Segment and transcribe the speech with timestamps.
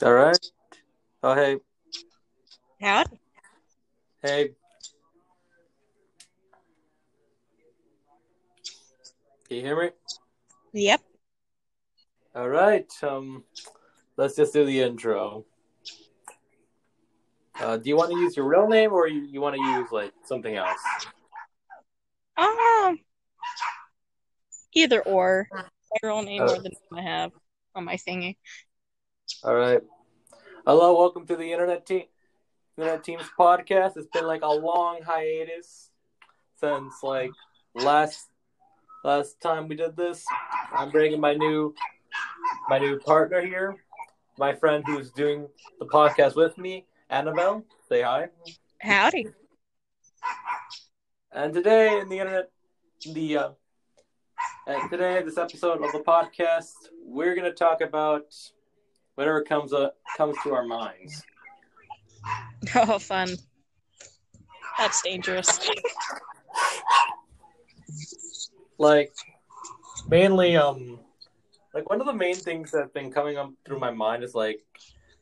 [0.00, 0.38] All right.
[1.24, 1.58] Oh, hey.
[2.80, 3.20] Howdy.
[4.22, 4.50] Hey.
[9.48, 9.90] Can you hear me?
[10.72, 11.00] Yep.
[12.36, 12.86] All right.
[13.02, 13.42] Um,
[14.16, 15.44] let's just do the intro.
[17.58, 19.90] Uh, do you want to use your real name or you, you want to use
[19.90, 20.78] like something else?
[22.36, 23.00] Um,
[24.74, 25.48] either or.
[25.52, 25.64] My
[26.04, 27.32] real name or the name I have
[27.74, 28.36] on my thingy.
[29.42, 29.80] All right.
[30.68, 32.02] Hello, welcome to the Internet Team
[32.76, 33.96] Internet Teams podcast.
[33.96, 35.88] It's been like a long hiatus
[36.60, 37.30] since like
[37.74, 38.28] last
[39.02, 40.26] last time we did this.
[40.70, 41.74] I'm bringing my new
[42.68, 43.76] my new partner here,
[44.36, 47.64] my friend who's doing the podcast with me, Annabelle.
[47.88, 48.28] Say hi.
[48.82, 49.28] Howdy.
[51.32, 52.50] And today in the internet,
[53.14, 53.48] the uh,
[54.66, 56.74] and today this episode of the podcast,
[57.06, 58.34] we're gonna talk about
[59.18, 61.24] whatever comes up comes to our minds.
[62.74, 63.36] Oh, fun.
[64.78, 65.68] That's dangerous.
[68.78, 69.12] Like
[70.08, 71.00] mainly, um,
[71.74, 74.60] like one of the main things that's been coming up through my mind is like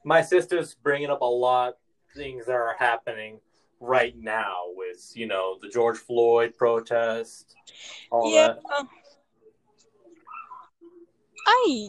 [0.04, 1.74] my sister's bringing up a lot of
[2.14, 3.40] things that are happening
[3.80, 7.54] right now with you know the George Floyd protest,
[8.10, 8.54] all yeah.
[8.68, 8.86] that.
[11.46, 11.88] I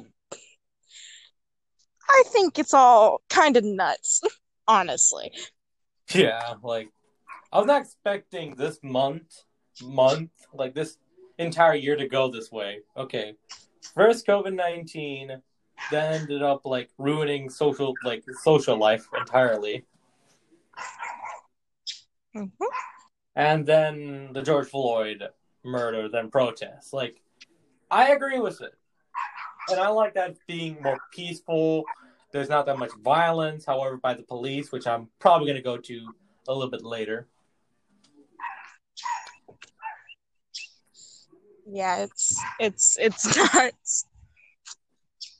[2.09, 4.21] I think it's all kind of nuts,
[4.67, 5.31] honestly.
[6.13, 6.89] Yeah, like
[7.51, 9.43] I was not expecting this month,
[9.83, 10.97] month, like this
[11.37, 12.79] entire year to go this way.
[12.95, 13.35] Okay,
[13.93, 15.41] first COVID nineteen,
[15.91, 19.85] then ended up like ruining social, like social life entirely,
[22.35, 22.51] Mhm.
[23.35, 25.23] and then the George Floyd
[25.63, 26.93] murder, then protests.
[26.93, 27.21] Like,
[27.91, 28.73] I agree with it,
[29.69, 31.83] and I like that being more peaceful.
[32.31, 35.77] There's not that much violence, however, by the police, which I'm probably going to go
[35.77, 36.13] to
[36.47, 37.27] a little bit later.
[41.69, 44.05] Yeah, it's it's it's nuts.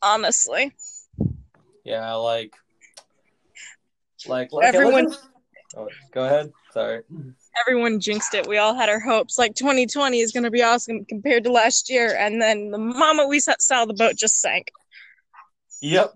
[0.01, 0.73] Honestly.
[1.85, 2.53] Yeah, like,
[4.27, 5.15] like, like Everyone-
[5.75, 6.51] Oh, go ahead.
[6.71, 7.01] Sorry.
[7.61, 8.47] Everyone jinxed it.
[8.47, 9.37] We all had our hopes.
[9.37, 13.29] Like 2020 is going to be awesome compared to last year, and then the moment
[13.29, 14.71] we sail, the boat just sank.
[15.81, 16.13] Yep.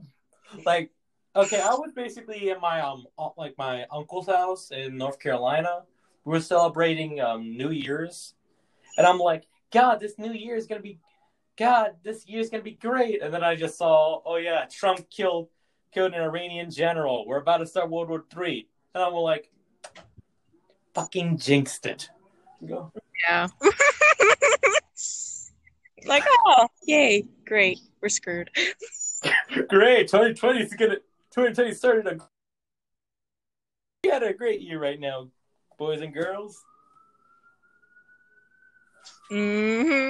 [0.65, 0.91] Like,
[1.35, 3.05] okay, I was basically in my um,
[3.37, 5.83] like my uncle's house in North Carolina.
[6.25, 8.33] We were celebrating um New Year's,
[8.97, 10.99] and I'm like, God, this New Year is gonna be,
[11.57, 13.21] God, this year's gonna be great.
[13.21, 15.49] And then I just saw, oh yeah, Trump killed
[15.93, 17.25] killed an Iranian general.
[17.27, 19.49] We're about to start World War Three, and I'm like,
[20.93, 22.09] fucking jinxed it.
[22.67, 22.91] Go.
[23.27, 23.47] Yeah.
[26.05, 28.49] like, oh, yay, great, we're screwed.
[29.67, 30.95] Great, 2020 is gonna
[31.29, 32.17] 2020 started a.
[34.03, 35.27] We had a great year right now,
[35.77, 36.59] boys and girls.
[39.31, 40.09] Mm hmm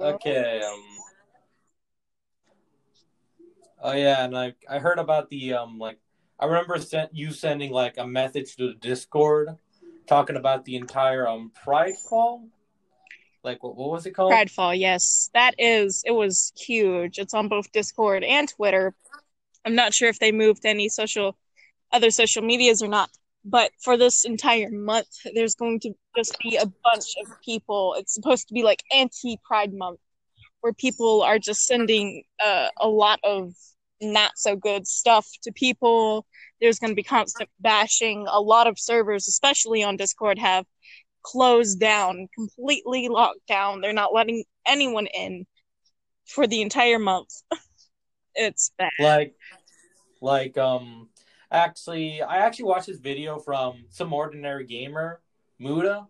[0.00, 0.62] Okay.
[0.62, 0.82] Um.
[3.82, 5.98] Oh yeah, and I I heard about the um like
[6.44, 9.56] I remember sent you sending like a message to the Discord
[10.06, 12.46] talking about the entire um Pride Fall.
[13.42, 14.30] Like what what was it called?
[14.30, 16.02] Pridefall, yes, that is.
[16.04, 17.18] It was huge.
[17.18, 18.94] It's on both Discord and Twitter.
[19.64, 21.34] I'm not sure if they moved any social,
[21.90, 23.08] other social medias or not.
[23.46, 27.94] But for this entire month, there's going to just be a bunch of people.
[27.96, 30.00] It's supposed to be like anti Pride Month,
[30.60, 33.54] where people are just sending uh, a lot of
[34.00, 36.26] not so good stuff to people.
[36.60, 38.26] There's going to be constant bashing.
[38.28, 40.64] A lot of servers, especially on Discord, have
[41.22, 43.80] closed down, completely locked down.
[43.80, 45.46] They're not letting anyone in
[46.26, 47.30] for the entire month.
[48.34, 48.90] it's bad.
[48.98, 49.34] like
[50.20, 51.08] like um
[51.50, 55.20] actually i actually watched this video from some ordinary gamer
[55.58, 56.06] muda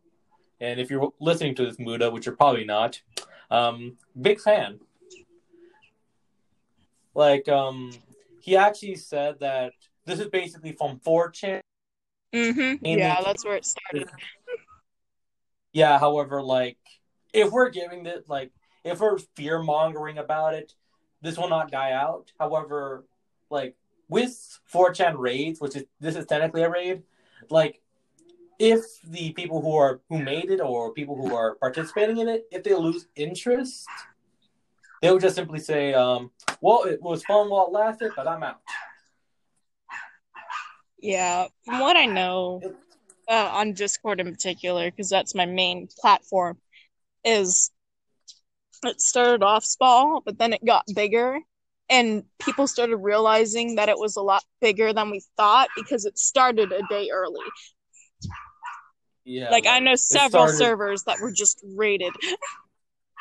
[0.61, 3.01] and if you're listening to this muda which you're probably not
[3.51, 4.79] um big fan
[7.15, 7.93] like um
[8.41, 9.73] he actually said that
[10.05, 11.61] this is basically from 4chan
[12.35, 12.85] Mm-hmm.
[12.85, 14.11] Yeah, that's where it started.
[15.75, 16.79] yeah however like
[17.35, 18.51] if we're giving it like
[18.85, 20.73] if we're fear mongering about it
[21.21, 23.05] this will not die out however
[23.51, 23.75] like
[24.09, 27.03] with 4chan raids which is this is technically a raid
[27.51, 27.83] like
[28.59, 32.47] if the people who are who made it or people who are participating in it
[32.53, 33.87] if they lose interest
[35.05, 36.31] they would just simply say um
[36.63, 38.61] well it was fun while it lasted but i'm out
[40.99, 42.63] Yeah, from what I know,
[43.29, 46.57] uh, on Discord in particular, because that's my main platform,
[47.27, 47.71] is
[48.87, 51.39] it started off small, but then it got bigger,
[51.91, 56.17] and people started realizing that it was a lot bigger than we thought because it
[56.19, 57.45] started a day early.
[59.27, 62.15] Yeah, like I know several started- servers that were just raided.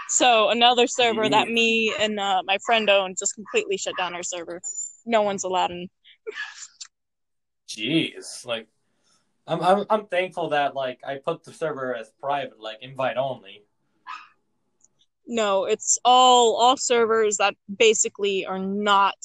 [0.09, 4.23] So another server that me and uh, my friend owned just completely shut down our
[4.23, 4.61] server.
[5.05, 5.87] No one's allowed in.
[7.67, 8.67] Jeez, like
[9.47, 13.65] I'm I'm I'm thankful that like I put the server as private, like invite only.
[15.25, 19.15] No, it's all all servers that basically are not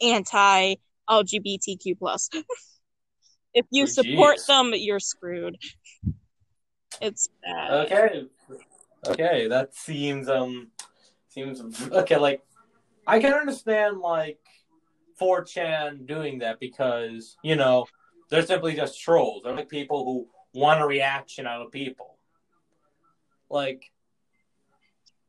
[0.00, 0.76] anti
[1.10, 2.28] LGBTQ plus.
[3.54, 5.56] if you Oh, support them, you're screwed.
[7.00, 7.70] It's bad.
[7.70, 8.26] Okay,
[9.06, 10.68] okay, that seems um
[11.28, 11.62] seems
[11.92, 12.16] okay.
[12.16, 12.42] Like
[13.06, 14.38] I can understand like
[15.20, 17.86] 4chan doing that because you know
[18.30, 19.42] they're simply just trolls.
[19.44, 22.18] They're like people who want a reaction out of people.
[23.50, 23.90] Like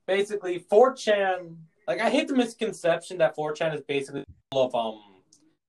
[0.08, 1.56] basically 4chan.
[1.88, 5.02] Like I hate the misconception that 4chan is basically full of um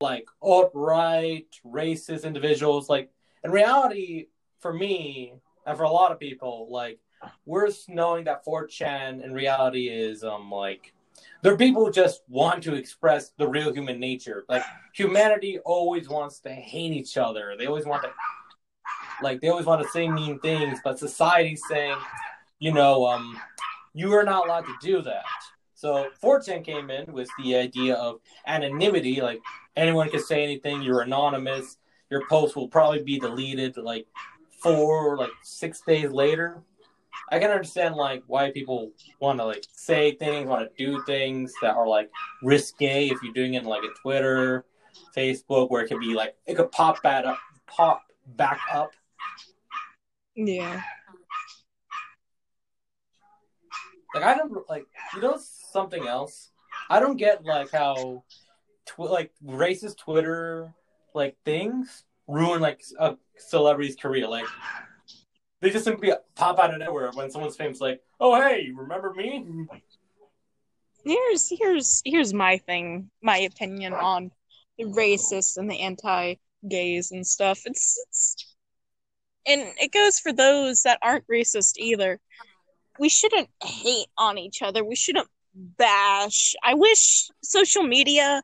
[0.00, 2.88] like alt right racist individuals.
[2.88, 3.10] Like
[3.42, 4.26] in reality,
[4.60, 5.34] for me
[5.66, 6.98] and for a lot of people, like
[7.46, 10.92] we're knowing that 4chan in reality is um like
[11.42, 14.44] they're people who just want to express the real human nature.
[14.48, 14.62] Like
[14.94, 17.54] humanity always wants to hate each other.
[17.58, 18.10] They always want to
[19.22, 21.98] like they always want to say mean things, but society's saying,
[22.58, 23.38] you know, um
[23.92, 25.24] you are not allowed to do that.
[25.74, 29.40] So 4chan came in with the idea of anonymity, like
[29.76, 31.76] anyone can say anything, you're anonymous,
[32.10, 34.06] your post will probably be deleted like
[34.62, 36.62] four like six days later.
[37.30, 41.52] I can understand like why people want to like say things, want to do things
[41.62, 42.10] that are like
[42.42, 44.64] risque if you're doing it in like a Twitter,
[45.16, 48.92] Facebook, where it could be like it could pop back up, pop back up.
[50.36, 50.82] Yeah.
[54.14, 55.38] Like I don't like you know
[55.72, 56.50] something else.
[56.90, 58.24] I don't get like how
[58.86, 60.72] tw- like racist Twitter
[61.14, 64.28] like things ruin like a celebrity's career.
[64.28, 64.46] Like
[65.64, 67.80] they just simply pop out of nowhere when someone's famous.
[67.80, 69.66] Like, oh hey, remember me?
[71.04, 74.30] Here's here's here's my thing, my opinion on
[74.76, 77.62] the racist and the anti-gays and stuff.
[77.64, 78.56] It's it's
[79.46, 82.20] and it goes for those that aren't racist either.
[82.98, 84.84] We shouldn't hate on each other.
[84.84, 86.54] We shouldn't bash.
[86.62, 88.42] I wish social media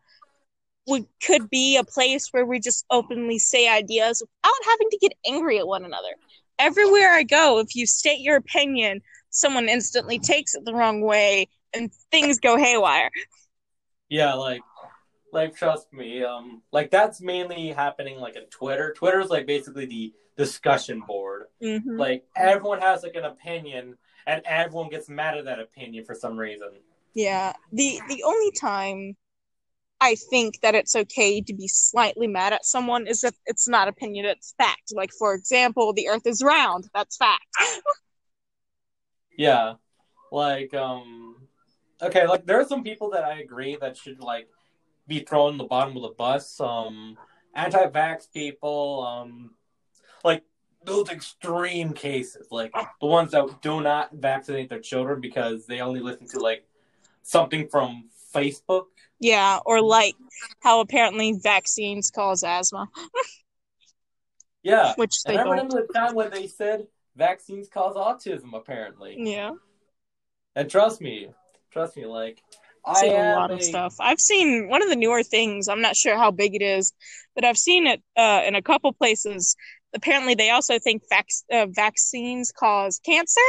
[0.87, 5.13] would could be a place where we just openly say ideas without having to get
[5.27, 6.15] angry at one another.
[6.61, 11.49] Everywhere I go, if you state your opinion, someone instantly takes it the wrong way
[11.73, 13.11] and things go haywire.
[14.09, 14.61] Yeah, like
[15.33, 18.93] like trust me, um like that's mainly happening like in Twitter.
[18.93, 21.45] Twitter's like basically the discussion board.
[21.63, 21.99] Mm-hmm.
[21.99, 23.97] Like everyone has like an opinion
[24.27, 26.69] and everyone gets mad at that opinion for some reason.
[27.15, 27.53] Yeah.
[27.73, 29.17] The the only time
[30.01, 33.89] I think that it's okay to be slightly mad at someone is if it's not
[33.89, 34.93] opinion, it's fact.
[34.95, 36.89] Like for example, the earth is round.
[36.95, 37.45] That's fact.
[39.41, 39.75] Yeah.
[40.31, 41.37] Like um
[42.03, 44.49] okay, like there are some people that I agree that should like
[45.09, 46.61] be thrown in the bottom of the bus.
[46.61, 47.17] Um
[47.55, 49.53] anti vax people, um
[50.25, 50.45] like
[50.85, 56.01] those extreme cases, like the ones that do not vaccinate their children because they only
[56.01, 56.67] listen to like
[57.23, 58.87] something from Facebook.
[59.19, 60.15] Yeah, or like
[60.63, 62.89] how apparently vaccines cause asthma,
[64.63, 64.95] Yeah.
[64.97, 65.53] which they And I don't.
[65.53, 69.17] remember the time when they said vaccines cause autism apparently.
[69.19, 69.51] Yeah,
[70.57, 71.29] And trust me,
[71.71, 72.43] trust me, like
[72.87, 73.95] I've I seen a lot of a- stuff.
[74.01, 75.69] I've seen one of the newer things.
[75.69, 76.93] I'm not sure how big it is,
[77.35, 79.55] but I've seen it uh, in a couple places.
[79.95, 83.41] Apparently, they also think vac- uh, vaccines cause cancer.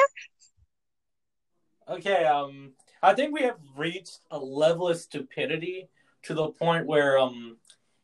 [1.88, 5.90] Okay, um, I think we have reached a level of stupidity
[6.24, 7.58] to the point where um,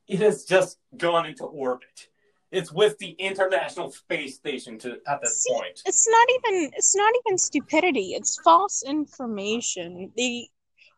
[0.07, 2.07] it has just gone into orbit.
[2.51, 5.81] It's with the International Space Station to at this See, point.
[5.85, 6.71] It's not even.
[6.75, 8.13] It's not even stupidity.
[8.13, 10.11] It's false information.
[10.15, 10.49] They,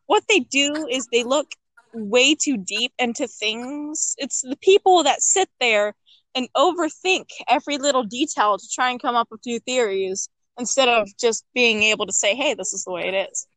[0.06, 1.48] what they do is they look
[1.92, 4.14] way too deep into things.
[4.18, 5.94] It's the people that sit there
[6.36, 11.08] and overthink every little detail to try and come up with new theories instead of
[11.18, 13.48] just being able to say, "Hey, this is the way it is."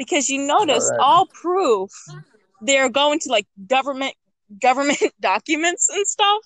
[0.00, 1.00] Because you notice Alright.
[1.00, 1.90] all proof
[2.62, 4.14] they're going to like government
[4.60, 6.42] government documents and stuff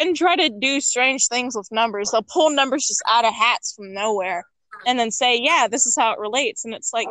[0.00, 2.10] and try to do strange things with numbers.
[2.10, 4.44] They'll pull numbers just out of hats from nowhere
[4.84, 7.08] and then say, "Yeah, this is how it relates." And it's like,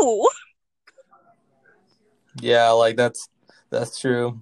[0.00, 0.28] "No."
[2.40, 3.28] Yeah, like that's
[3.68, 4.40] that's true.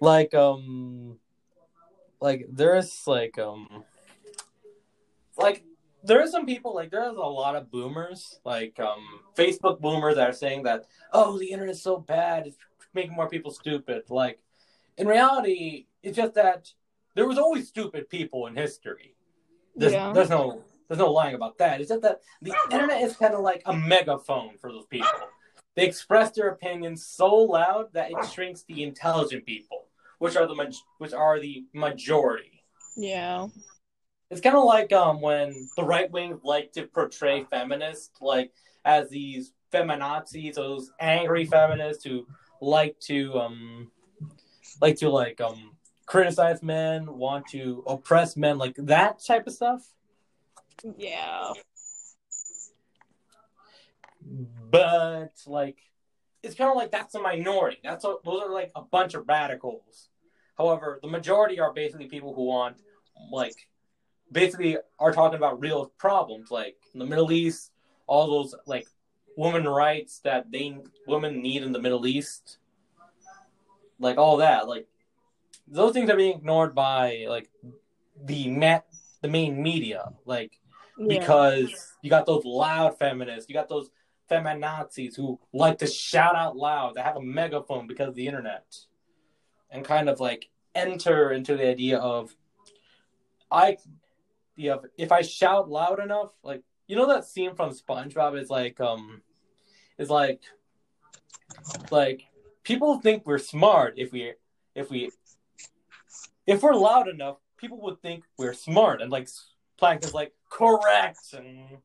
[0.00, 1.18] Like um,
[2.20, 3.84] like there's like um,
[5.36, 5.64] like
[6.04, 9.02] there are some people like there's a lot of boomers, like um
[9.36, 12.56] Facebook boomers that are saying that oh the internet is so bad, it's
[12.94, 14.02] making more people stupid.
[14.08, 14.38] Like
[14.98, 16.70] in reality, it's just that
[17.14, 19.14] there was always stupid people in history.
[19.76, 20.12] There's, Yeah.
[20.12, 21.80] there's no there's no lying about that.
[21.80, 25.08] It's just that the internet is kind of like a megaphone for those people.
[25.74, 29.86] They express their opinions so loud that it shrinks the intelligent people,
[30.18, 32.62] which are the which are the majority.
[32.96, 33.46] Yeah.
[34.32, 38.50] It's kind of like um when the right wing like to portray feminists like
[38.82, 42.26] as these feminazis, those angry feminists who
[42.62, 43.90] like to um
[44.80, 49.86] like to like um criticize men, want to oppress men, like that type of stuff.
[50.96, 51.52] Yeah.
[54.70, 55.76] But like
[56.42, 57.80] it's kind of like that's a minority.
[57.84, 60.08] That's a, those are like a bunch of radicals.
[60.56, 62.78] However, the majority are basically people who want
[63.30, 63.52] like
[64.32, 67.70] basically are talking about real problems like in the Middle East,
[68.06, 68.86] all those like
[69.36, 72.58] women rights that they women need in the Middle East,
[73.98, 74.68] like all that.
[74.68, 74.86] Like
[75.68, 77.50] those things are being ignored by like
[78.24, 78.86] the met
[79.20, 80.58] the main media, like
[80.98, 81.18] Yeah.
[81.18, 83.90] because you got those loud feminists, you got those
[84.30, 88.64] feminazis who like to shout out loud, they have a megaphone because of the internet,
[89.70, 92.34] and kind of like enter into the idea of
[93.50, 93.76] I,
[94.56, 98.80] yeah, if I shout loud enough, like you know that scene from SpongeBob is like
[98.80, 99.22] um,
[99.98, 100.42] is like
[101.90, 102.24] like
[102.62, 104.34] people think we're smart if we
[104.74, 105.10] if we
[106.46, 109.28] if we're loud enough, people would think we're smart and like
[109.78, 111.78] Plankton's like correct and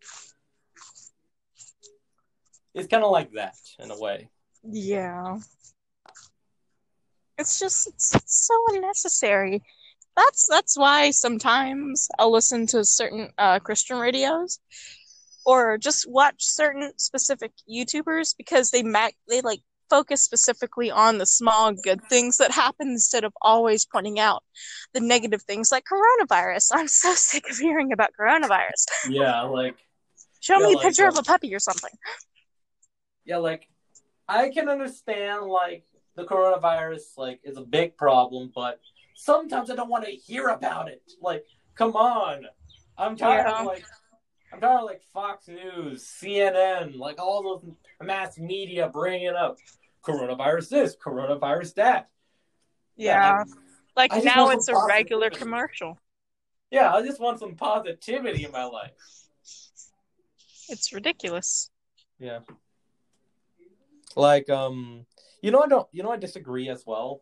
[2.73, 4.29] it's kind of like that in a way.
[4.63, 5.37] Yeah.
[7.37, 9.63] It's just it's so unnecessary.
[10.17, 14.59] That's that's why sometimes I'll listen to certain uh, Christian radios
[15.45, 21.25] or just watch certain specific YouTubers because they ma- they like focus specifically on the
[21.25, 24.43] small good things that happen instead of always pointing out
[24.93, 26.71] the negative things like coronavirus.
[26.73, 28.87] I'm so sick of hearing about coronavirus.
[29.09, 29.77] Yeah, like
[30.41, 31.91] Show Yeah, me a like, picture uh, of a puppy or something.
[33.25, 33.69] yeah, like
[34.27, 38.79] I can understand like the coronavirus like is a big problem, but
[39.17, 41.01] sometimes I don't want to hear about it.
[41.21, 41.43] Like,
[41.75, 42.45] come on,
[42.97, 43.59] I'm tired Yeah.
[43.59, 43.83] of like
[44.53, 49.57] I'm tired of like Fox News, CNN, like all those mass media bringing up
[50.03, 52.09] coronavirus this, coronavirus that.
[52.95, 53.43] Yeah.
[53.95, 55.99] Like now it's a regular commercial.
[56.71, 58.91] Yeah, I just want some positivity in my life.
[60.69, 61.71] It's ridiculous.
[62.19, 62.39] Yeah.
[64.15, 65.05] Like um
[65.41, 67.21] you know I don't you know I disagree as well.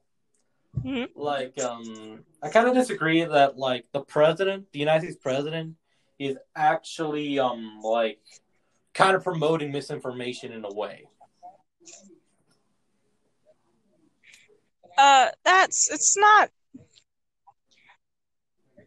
[0.84, 1.10] Mhm.
[1.15, 5.75] Like um I kind of disagree that like the president, the United States president
[6.20, 8.20] is actually um like
[8.94, 11.08] kind of promoting misinformation in a way.
[14.98, 16.50] Uh, that's it's not.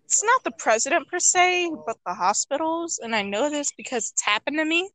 [0.04, 4.22] It's not the president per se, but the hospitals, and I know this because it's
[4.22, 4.88] happened to me.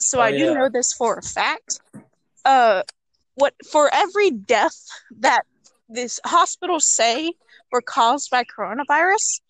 [0.00, 1.78] So Oh, I do know this for a fact.
[2.44, 2.82] Uh,
[3.34, 4.76] what for every death
[5.20, 5.44] that
[5.92, 7.32] this hospitals say
[7.70, 9.40] were caused by coronavirus,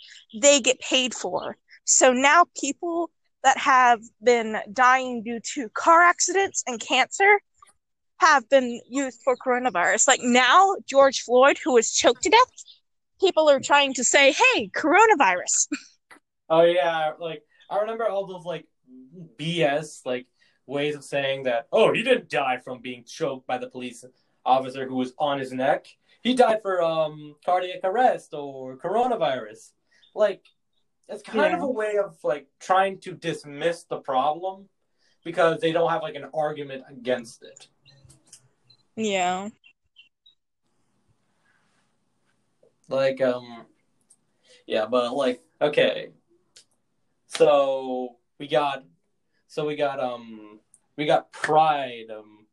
[0.40, 1.56] they get paid for.
[1.84, 3.10] So now people
[3.44, 7.40] that have been dying due to car accidents and cancer
[8.18, 10.06] have been used for coronavirus.
[10.06, 12.52] Like now, George Floyd, who was choked to death,
[13.20, 15.68] people are trying to say, hey, coronavirus.
[16.48, 18.66] Oh yeah, like I remember all those like
[19.36, 20.26] BS like
[20.66, 21.66] ways of saying that.
[21.72, 24.04] Oh, he didn't die from being choked by the police
[24.44, 25.86] officer who was on his neck.
[26.22, 29.72] He died for um cardiac arrest or coronavirus.
[30.14, 30.44] Like
[31.08, 34.68] it's kind of a way of like trying to dismiss the problem
[35.24, 37.68] because they don't have like an argument against it.
[38.96, 39.48] Yeah.
[42.88, 43.66] Like um
[44.66, 46.10] yeah, but like okay.
[47.26, 48.84] So we got
[49.48, 50.60] so we got um
[50.96, 52.46] we got Pride um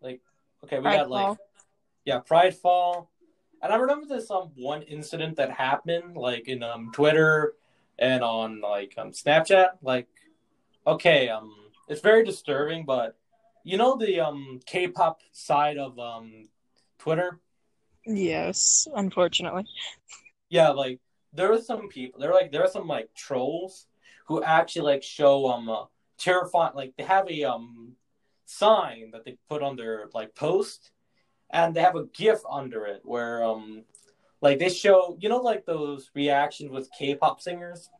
[0.00, 0.20] like
[0.64, 1.38] okay, we Pride got like Fall.
[2.04, 3.10] Yeah, Pride Fall.
[3.62, 7.54] And I remember this um one incident that happened like in um Twitter
[7.98, 10.08] and on like um Snapchat like
[10.86, 11.52] okay, um
[11.88, 13.16] it's very disturbing but
[13.64, 16.48] you know the um K-pop side of um
[16.98, 17.40] Twitter
[18.06, 19.66] Yes, unfortunately.
[20.48, 21.00] Yeah, like
[21.32, 22.20] there are some people.
[22.20, 23.86] There are like there are some like trolls
[24.26, 25.84] who actually like show um uh,
[26.18, 26.72] terrifying.
[26.74, 27.92] Like they have a um
[28.46, 30.90] sign that they put on their like post,
[31.52, 33.84] and they have a GIF under it where um
[34.40, 37.90] like they show you know like those reactions with K-pop singers.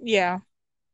[0.00, 0.38] Yeah.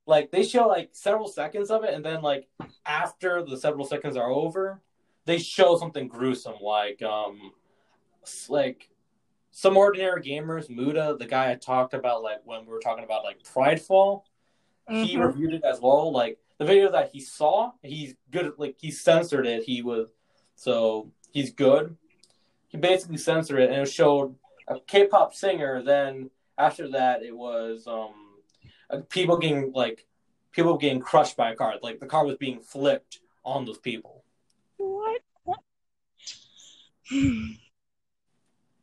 [0.07, 2.49] like they show like several seconds of it, and then like
[2.87, 4.81] after the several seconds are over,
[5.27, 7.53] they show something gruesome, like um,
[8.49, 8.89] like
[9.51, 13.25] some ordinary gamers, Muda, the guy I talked about, like when we were talking about
[13.25, 14.23] like Pridefall,
[14.91, 15.05] mm-hmm.
[15.05, 16.13] he reviewed it as well.
[16.13, 18.53] Like the video that he saw, he's good.
[18.59, 19.63] Like he censored it.
[19.65, 20.09] He was
[20.55, 21.97] so he's good.
[22.75, 24.35] He basically censored it, and it showed
[24.67, 25.81] a K-pop singer.
[25.81, 28.15] Then after that, it was um
[29.11, 30.05] people getting like
[30.51, 31.75] people getting crushed by a car.
[31.81, 34.25] Like the car was being flipped on those people.
[34.79, 35.21] What?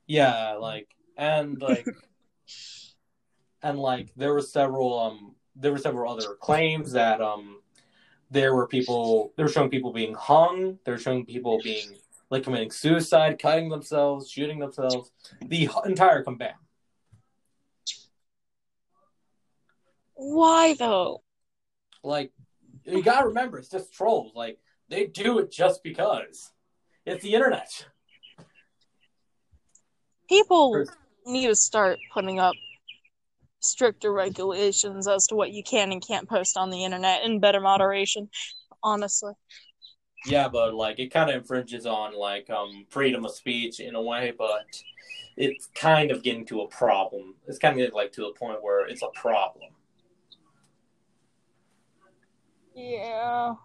[0.07, 1.86] yeah, like and like
[3.62, 7.60] and like there were several um there were several other claims that um
[8.29, 11.98] there were people they were showing people being hung they were showing people being
[12.31, 15.11] like committing suicide cutting themselves shooting themselves
[15.45, 16.55] the entire combat.
[20.21, 21.21] why though?
[22.03, 22.31] Like
[22.85, 24.31] you gotta remember it's just trolls.
[24.35, 24.59] Like
[24.89, 26.51] they do it just because.
[27.05, 27.88] It's the internet.
[30.29, 30.85] People
[31.25, 32.55] need to start putting up
[33.59, 37.59] stricter regulations as to what you can and can't post on the internet and better
[37.59, 38.27] moderation
[38.83, 39.33] honestly
[40.25, 44.01] yeah but like it kind of infringes on like um freedom of speech in a
[44.01, 44.65] way but
[45.37, 47.35] it's kind of getting to a problem.
[47.47, 49.71] It's kind of getting, like to the point where it's a problem.
[52.75, 53.55] Yeah.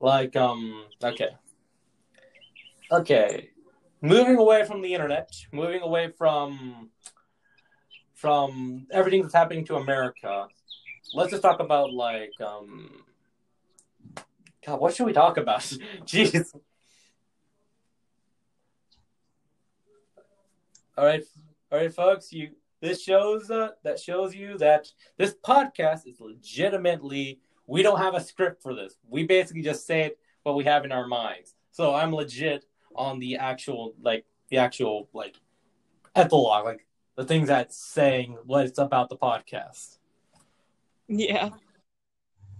[0.00, 1.30] Like um okay.
[2.90, 3.50] Okay.
[4.00, 6.90] Moving away from the internet moving away from
[8.14, 10.46] from everything that's happening to America,
[11.14, 13.04] let's just talk about like um
[14.64, 15.60] God, what should we talk about?
[16.04, 16.54] Jeez.
[20.96, 21.24] All right,
[21.70, 22.32] all right, folks.
[22.32, 22.50] You
[22.80, 27.40] this shows uh, that shows you that this podcast is legitimately.
[27.66, 28.96] We don't have a script for this.
[29.08, 31.54] We basically just say it what we have in our minds.
[31.70, 32.64] So I'm legit
[32.94, 35.36] on the actual like the actual like
[36.14, 36.64] epilogue.
[36.64, 39.98] Like the things that's saying what it's about the podcast.
[41.08, 41.50] Yeah.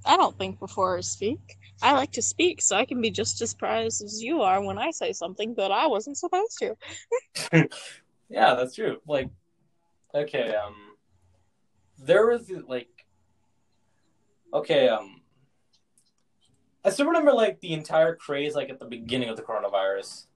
[0.05, 1.59] I don't think before I speak.
[1.83, 4.79] I like to speak so I can be just as surprised as you are when
[4.79, 6.77] I say something that I wasn't supposed to.
[8.29, 8.99] yeah, that's true.
[9.07, 9.31] Like,
[10.15, 10.75] okay, um,
[11.99, 12.89] there was like,
[14.55, 15.23] okay, um,
[16.85, 20.27] I still remember like the entire craze like at the beginning of the coronavirus.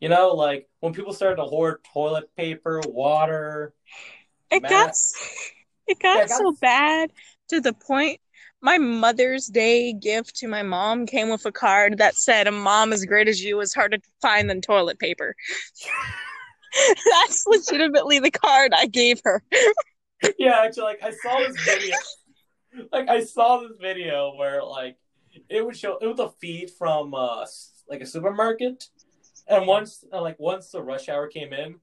[0.00, 3.74] You know, like when people started to hoard toilet paper, water.
[4.50, 4.94] It got
[5.88, 7.10] it got, yeah, it got so bad
[7.48, 8.20] to the point
[8.60, 12.92] my Mother's Day gift to my mom came with a card that said, "A mom
[12.92, 15.34] as great as you is harder to find than toilet paper."
[17.10, 19.42] That's legitimately the card I gave her.
[20.38, 21.96] yeah, actually, like I saw this video.
[22.92, 24.96] like I saw this video where like
[25.48, 27.46] it would show it was a feed from uh
[27.88, 28.88] like a supermarket
[29.48, 31.76] and once, uh, like once the rush hour came in,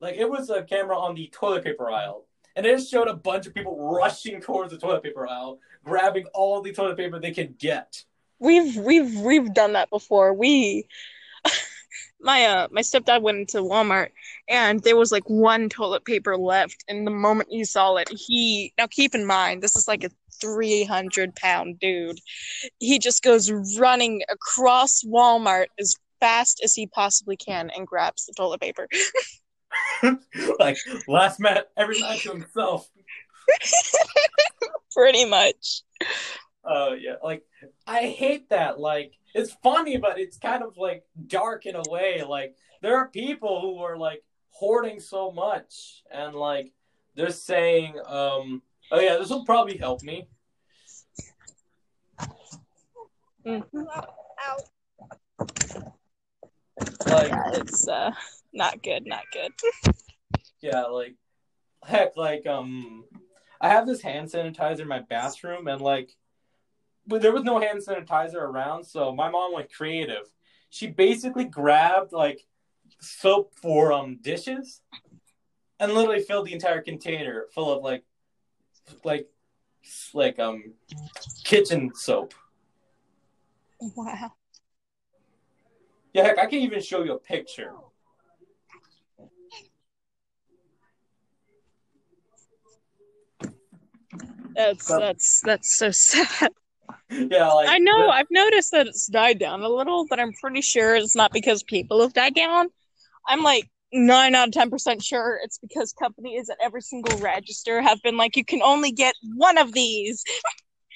[0.00, 3.46] like it was a camera on the toilet paper aisle, and it showed a bunch
[3.46, 5.58] of people rushing towards the toilet paper aisle,
[5.88, 8.04] grabbing all the toilet paper they can get.
[8.38, 10.32] We've we've we've done that before.
[10.32, 10.88] We
[12.20, 14.10] my uh my stepdad went into Walmart
[14.48, 18.72] and there was like one toilet paper left and the moment he saw it he
[18.76, 22.18] now keep in mind this is like a 300 pound dude
[22.80, 28.32] he just goes running across Walmart as fast as he possibly can and grabs the
[28.36, 28.88] toilet paper.
[30.58, 32.88] like last man, every man to himself.
[34.98, 35.84] Pretty much.
[36.64, 37.44] Oh uh, yeah, like
[37.86, 38.80] I hate that.
[38.80, 42.24] Like it's funny, but it's kind of like dark in a way.
[42.24, 46.72] Like there are people who are like hoarding so much, and like
[47.14, 50.26] they're saying, um, "Oh yeah, this will probably help me."
[53.46, 53.78] Mm-hmm.
[57.06, 58.10] Like yeah, it's uh
[58.52, 59.52] not good, not good.
[60.60, 61.14] yeah, like
[61.84, 63.04] heck, like um
[63.60, 66.16] I have this hand sanitizer in my bathroom and like
[67.08, 70.30] but there was no hand sanitizer around, so my mom went creative.
[70.68, 72.46] She basically grabbed like
[73.00, 74.82] soap for um dishes
[75.80, 78.04] and literally filled the entire container full of like
[79.04, 79.28] like
[80.12, 80.74] like um
[81.44, 82.34] kitchen soap.
[83.80, 84.32] Wow.
[86.12, 87.72] Yeah, heck, I can't even show you a picture.
[94.58, 96.50] That's but, that's that's so sad.
[97.10, 98.08] Yeah, like I know.
[98.10, 101.62] I've noticed that it's died down a little, but I'm pretty sure it's not because
[101.62, 102.68] people have died down.
[103.26, 107.80] I'm like nine out of ten percent sure it's because companies at every single register
[107.80, 110.22] have been like, you can only get one of these.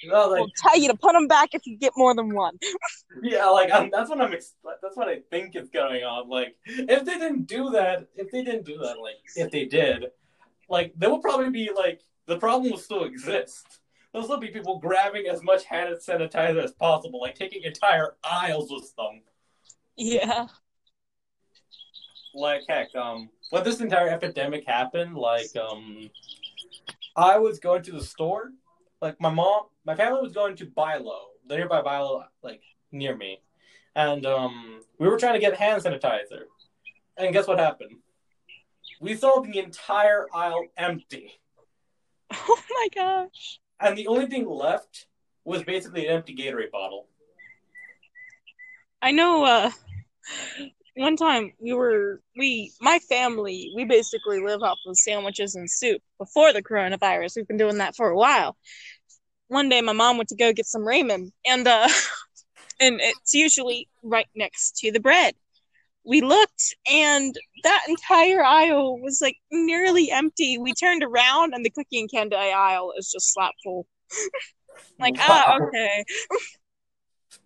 [0.05, 2.59] No, like, We'll tell you to put them back if you get more than one.
[3.23, 4.33] yeah, like I'm, that's what I'm.
[4.33, 6.27] Ex- that's what I think is going on.
[6.27, 10.07] Like, if they didn't do that, if they didn't do that, like, if they did,
[10.67, 13.79] like, there would probably be like the problem will still exist.
[14.11, 18.71] There'll still be people grabbing as much hand sanitizer as possible, like taking entire aisles
[18.71, 19.21] with them.
[19.97, 20.47] Yeah.
[22.33, 26.09] like heck um when this entire epidemic happened like um
[27.15, 28.51] i was going to the store
[29.01, 33.39] like my mom my family was going to Bi-Lo the nearby Bi-Lo like near me
[33.95, 36.45] and um we were trying to get hand sanitizer
[37.17, 37.97] and guess what happened
[38.99, 41.33] we saw the entire aisle empty
[42.49, 43.59] Oh my gosh.
[43.79, 45.07] and the only thing left
[45.45, 47.07] was basically an empty gatorade bottle
[49.01, 49.71] I know uh
[50.95, 56.01] one time we were we my family we basically live off of sandwiches and soup
[56.19, 57.35] before the coronavirus.
[57.35, 58.55] We've been doing that for a while.
[59.47, 61.87] One day my mom went to go get some ramen and uh
[62.79, 65.35] and it's usually right next to the bread.
[66.05, 70.57] We looked and that entire aisle was like nearly empty.
[70.57, 73.87] We turned around and the cookie and candy aisle is just slap full.
[74.99, 75.67] like, ah, Wow.
[75.67, 76.03] okay.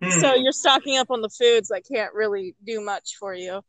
[0.02, 0.10] Hmm.
[0.20, 3.62] So you're stocking up on the foods that can't really do much for you.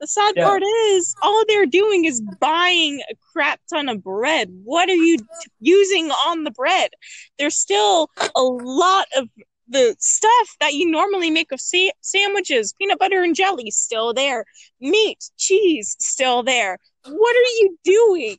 [0.00, 0.44] The sad Yeah.
[0.44, 4.48] part is, all they're doing is buying a crap ton of bread.
[4.64, 5.24] What are you t-
[5.60, 6.90] using on the bread?
[7.38, 9.28] There's still a lot of
[9.68, 14.44] the stuff that you normally make of sa- sandwiches, peanut butter and jelly, still there.
[14.80, 16.78] Meat, cheese, still there.
[17.04, 18.36] What are you doing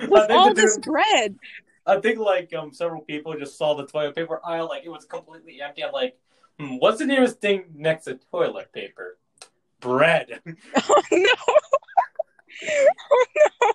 [0.08, 1.36] with all this bread?
[1.86, 5.04] I think like um several people just saw the toilet paper aisle like it was
[5.04, 5.84] completely empty.
[5.84, 6.18] I'm like,
[6.58, 9.18] hmm, what's the nearest thing next to toilet paper?
[9.80, 10.40] Bread.
[10.88, 11.28] Oh no!
[13.12, 13.72] Oh no!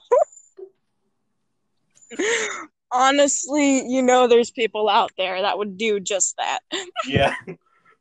[2.92, 6.60] Honestly, you know, there's people out there that would do just that.
[7.08, 7.36] yeah.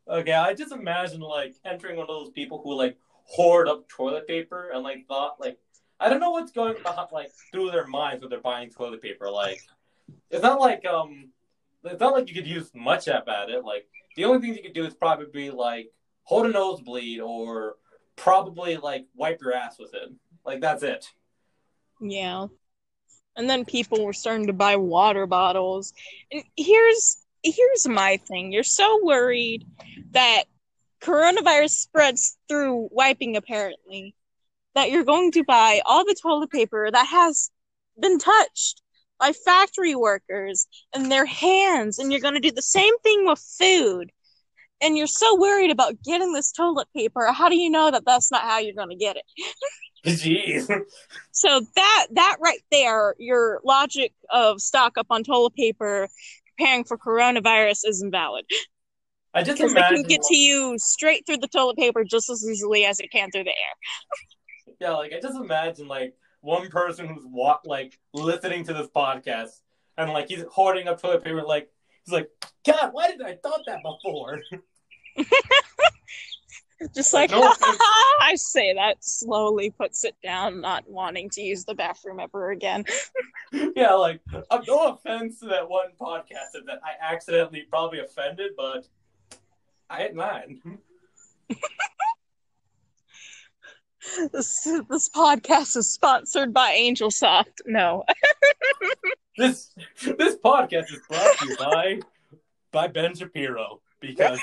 [0.08, 4.26] Okay, I just imagine like entering one of those people who like hoard up toilet
[4.26, 5.56] paper and like thought like
[6.00, 9.30] I don't know what's going behind, like through their minds when they're buying toilet paper.
[9.30, 9.60] Like
[10.30, 11.30] it's not like um
[11.84, 13.64] it's not like you could use much up at it.
[13.64, 15.92] Like the only things you could do is probably like
[16.24, 17.76] hold a nosebleed or
[18.16, 20.10] probably like wipe your ass with it.
[20.44, 21.06] Like that's it.
[22.00, 22.46] Yeah.
[23.40, 25.94] And then people were starting to buy water bottles.
[26.30, 28.52] And here's here's my thing.
[28.52, 29.66] You're so worried
[30.10, 30.44] that
[31.00, 34.14] coronavirus spreads through wiping apparently
[34.74, 37.50] that you're going to buy all the toilet paper that has
[37.98, 38.82] been touched
[39.18, 43.38] by factory workers and their hands and you're going to do the same thing with
[43.58, 44.12] food.
[44.82, 47.32] And you're so worried about getting this toilet paper.
[47.32, 49.24] How do you know that that's not how you're going to get it?
[50.04, 50.84] Jeez.
[51.32, 56.08] So that that right there, your logic of stock up on toilet paper,
[56.56, 58.44] preparing for coronavirus is invalid
[59.32, 62.28] I just because it imagine can get to you straight through the toilet paper just
[62.30, 64.74] as easily as it can through the air.
[64.80, 69.60] Yeah, like I just imagine like one person who's wa- like listening to this podcast
[69.96, 71.70] and like he's hoarding up toilet paper, like
[72.04, 72.30] he's like,
[72.66, 74.40] God, why didn't I thought that before?
[76.94, 77.54] Just like No.
[78.20, 82.84] I say that slowly puts it down, not wanting to use the bathroom ever again.
[83.76, 88.86] yeah, like uh, no offense to that one podcaster that I accidentally probably offended, but
[89.88, 90.78] I ain't mine.
[94.32, 97.60] This this podcast is sponsored by Angel Soft.
[97.66, 98.04] No.
[99.36, 102.00] This this podcast is brought to you by
[102.72, 104.40] by Ben Shapiro because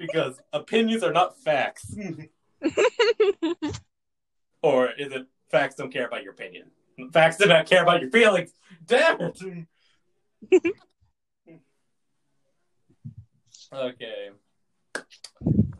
[0.00, 1.94] because opinions are not facts.
[4.62, 6.70] or is it facts don't care about your opinion?
[7.12, 8.50] Facts do not care about your feelings.
[8.86, 9.38] Damn it.
[13.72, 14.30] okay.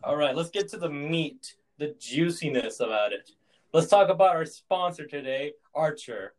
[0.05, 3.31] All right, let's get to the meat, the juiciness about it.
[3.73, 6.35] Let's talk about our sponsor today, Anchor.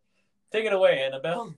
[0.52, 1.56] Take it away, Annabelle.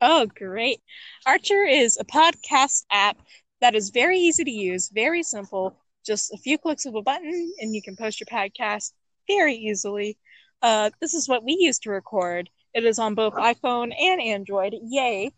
[0.00, 0.80] Oh, great.
[1.28, 3.18] Anchor is a podcast app
[3.62, 7.52] that is very easy to use, very simple, just a few clicks of a button,
[7.60, 8.92] and you can post your podcast
[9.28, 10.18] very easily.
[10.60, 12.50] Uh, this is what we use to record.
[12.74, 14.74] It is on both iPhone and Android.
[14.82, 15.32] Yay.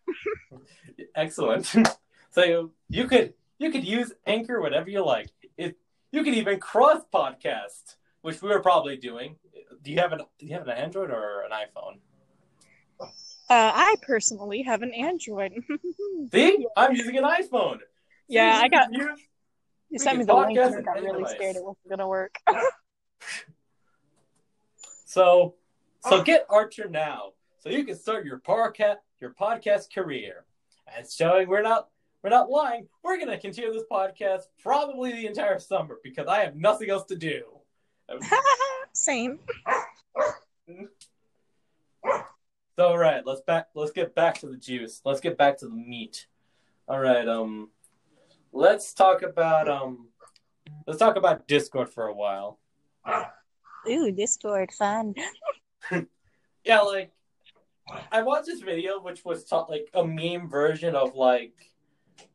[1.15, 1.73] Excellent.
[2.31, 5.29] so you could you could use Anchor whatever you like.
[5.59, 5.77] It
[6.11, 9.37] you could even cross podcast, which we were probably doing.
[9.83, 11.99] Do you have an do you have an Android or an iPhone?
[13.01, 13.07] Uh,
[13.51, 15.53] I personally have an Android.
[16.33, 17.81] See, I'm using an iPhone.
[18.29, 18.93] Yeah, I got.
[18.93, 19.21] use-
[19.91, 21.35] You sent me the link, and I got really device.
[21.35, 22.37] scared it wasn't gonna work.
[25.07, 25.55] So
[26.09, 30.45] so get Anchor now, so you can start your podcast your podcast career.
[30.95, 31.89] and showing we're not
[32.23, 32.89] we're not lying.
[33.05, 37.17] We're gonna continue this podcast probably the entire summer because I have nothing else to
[37.17, 37.45] do.
[38.93, 39.39] Same.
[42.77, 45.01] So all right, let's back let's get back to the juice.
[45.05, 46.27] Let's get back to the meat.
[46.89, 47.71] All right, um
[48.55, 50.09] let's talk about um
[50.87, 52.61] let's talk about Discord for a while.
[53.89, 55.15] Ooh, Discord fun.
[56.65, 57.13] Yeah, like
[58.11, 61.53] I watched this video which was taught like a meme version of like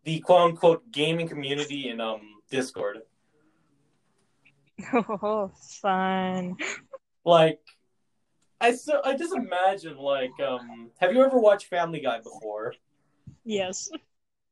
[0.03, 2.99] the quote unquote gaming community in um Discord.
[4.93, 5.51] Oh,
[5.81, 6.57] fun.
[7.25, 7.59] Like
[8.61, 12.75] I so I just imagine like um have you ever watched Family Guy before?
[13.43, 13.89] Yes.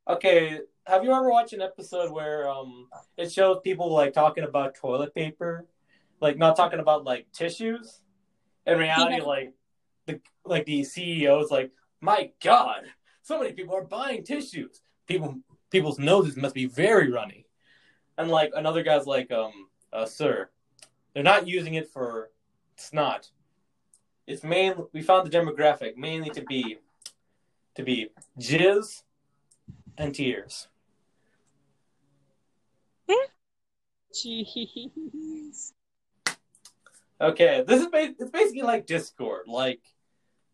[0.09, 4.75] Okay, have you ever watched an episode where um it shows people like talking about
[4.75, 5.65] toilet paper?
[6.21, 7.99] Like not talking about like tissues?
[8.65, 9.53] In reality, like
[10.05, 12.83] the like the CEO is like, My God,
[13.21, 14.81] so many people are buying tissues.
[15.07, 15.39] People
[15.71, 17.45] people's noses must be very runny.
[18.17, 20.49] And like another guy's like, um, uh, sir,
[21.13, 22.31] they're not using it for
[22.77, 23.29] snot.
[24.25, 26.77] It's main we found the demographic mainly to be
[27.75, 28.07] to be
[28.39, 29.03] jizz
[29.97, 30.67] and tears.
[34.13, 35.73] Jeez.
[37.19, 39.47] Okay, this is ba- it's basically like Discord.
[39.47, 39.81] Like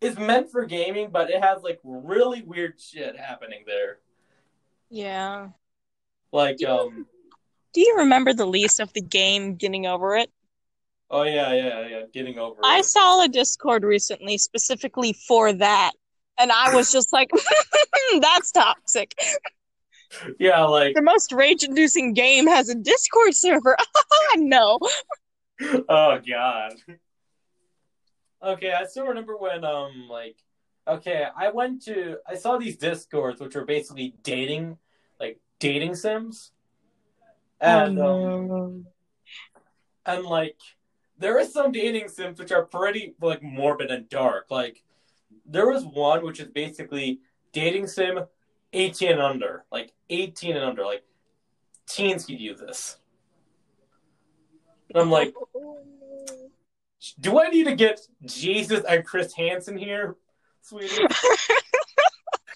[0.02, 4.00] it's meant for gaming, but it has like really weird shit happening there.
[4.90, 5.50] Yeah.
[6.32, 7.06] Like um
[7.74, 10.32] Do you remember the lease of the game Getting Over It?
[11.10, 12.66] oh yeah, yeah, yeah, getting over it.
[12.66, 12.86] I it.
[12.86, 15.92] saw a Discord recently specifically for that.
[16.40, 17.30] And I was just like,
[18.20, 19.14] that's toxic.
[20.40, 23.78] Yeah, like The most rage inducing game has a Discord server.
[24.36, 24.80] no.
[25.90, 26.74] oh god.
[28.42, 30.38] Okay, I still remember when um like
[30.88, 34.78] okay, I went to I saw these discords which were basically dating
[35.20, 36.52] like dating sims.
[37.62, 38.86] And um
[40.06, 40.58] and like
[41.18, 44.48] there are some dating sims which are pretty like morbid and dark.
[44.50, 44.84] Like
[45.46, 47.20] there was one which is basically
[47.52, 48.20] dating sim
[48.74, 51.04] 18 and under, like 18 and under, like
[51.88, 52.98] teens could use this.
[54.90, 55.34] And I'm like,
[57.20, 60.16] do I need to get Jesus and Chris Hansen here,
[60.62, 61.06] sweetie?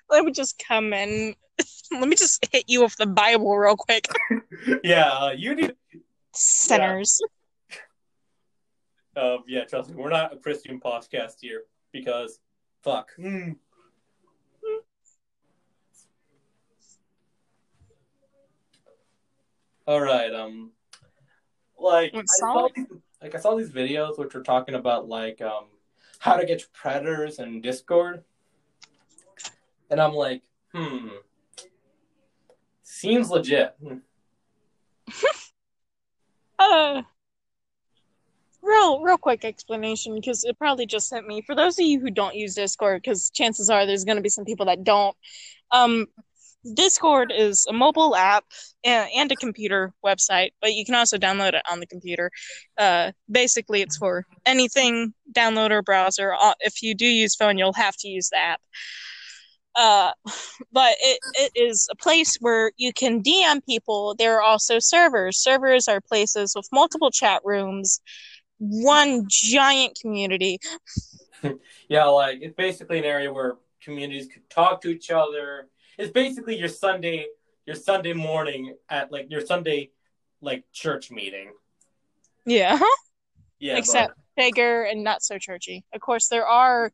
[0.09, 1.35] let me just come in.
[1.91, 4.07] Let me just hit you with the Bible real quick.
[4.83, 5.73] yeah, uh, you need.
[6.33, 7.19] Sinners.
[9.17, 12.39] Uh, yeah, trust me, we're not a Christian podcast here because
[12.83, 13.09] fuck.
[13.15, 13.53] Hmm.
[19.87, 20.71] All right, um,
[21.79, 22.67] like I saw
[23.21, 25.65] like I saw these videos which were talking about like um
[26.19, 28.23] how to get predators and Discord,
[29.89, 30.43] and I'm like,
[30.75, 31.07] hmm,
[32.83, 33.75] seems legit.
[33.81, 33.97] Hmm.
[36.59, 37.03] Uh,
[38.61, 41.41] real, real quick explanation because it probably just sent me.
[41.41, 44.29] For those of you who don't use Discord, because chances are there's going to be
[44.29, 45.15] some people that don't.
[45.71, 46.07] Um,
[46.73, 48.43] Discord is a mobile app
[48.83, 52.31] and, a computer website, but you can also download it on the computer.
[52.77, 56.33] Uh, basically, it's for anything download or browser.
[56.33, 58.61] Uh, If you do use phone, you'll have to use the app.
[59.75, 60.11] Uh,
[60.71, 64.15] but it, it is a place where you can DM people.
[64.17, 65.37] There are also servers.
[65.37, 68.01] Servers are places with multiple chat rooms,
[68.59, 70.59] one giant community.
[71.87, 75.67] Yeah, like it's basically an area where communities could talk to each other.
[75.97, 77.27] It's basically your Sunday,
[77.65, 79.91] your Sunday morning at like your Sunday
[80.41, 81.51] like church meeting.
[82.45, 82.79] Yeah,
[83.59, 85.85] Yeah, but- except bigger and not so churchy.
[85.93, 86.91] Of course, there are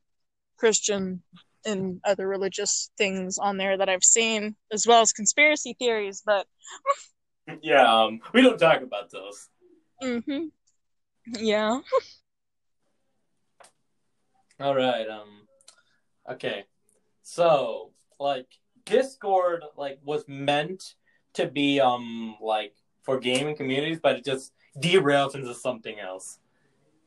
[0.58, 1.24] Christian
[1.66, 6.22] and other religious things on there that I've seen, as well as conspiracy theories.
[6.26, 6.46] But
[7.62, 9.48] yeah, um, we don't talk about those.
[10.02, 10.48] hmm
[11.26, 11.80] yeah,
[14.60, 15.48] All right, um,
[16.30, 16.66] okay,
[17.22, 18.48] so like
[18.86, 20.96] Discord like was meant
[21.34, 26.40] to be um like for gaming communities, but it just derails into something else.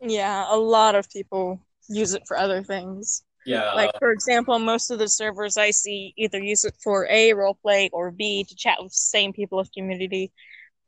[0.00, 3.22] yeah, a lot of people use it for other things.
[3.44, 7.30] Yeah, Like for example, most of the servers I see either use it for A
[7.30, 10.32] roleplay or B to chat with the same people of community.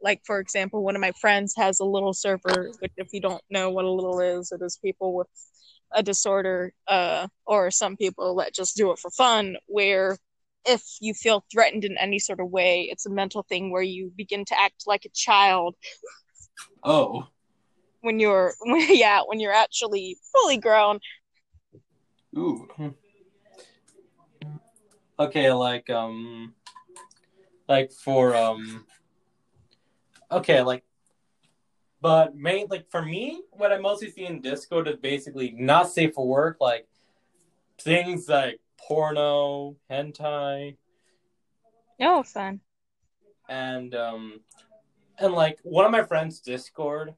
[0.03, 3.43] Like for example, one of my friends has a little server, which if you don't
[3.51, 5.29] know what a little is, it is people with
[5.93, 10.19] a disorder, uh, or some people that just do it for fun, where
[10.67, 14.13] if you feel threatened in any sort of way, it's a mental thing where you
[14.17, 15.75] begin to act like a child
[16.85, 17.27] oh,
[18.01, 21.01] when you're yeah, when you're actually fully grown.
[22.37, 22.69] ooh.
[25.19, 26.55] okay, like um,
[27.69, 28.85] like for um,
[30.31, 30.85] okay, like,
[32.01, 36.15] but main like for me, what I mostly see in Discord is basically not safe
[36.15, 36.87] for work, like
[37.81, 40.77] things like porno, hentai,
[42.01, 42.61] Oh, fun.
[43.49, 44.41] and um,
[45.19, 47.15] and like one of my friends Discord,